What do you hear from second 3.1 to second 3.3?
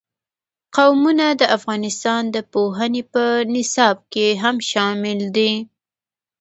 په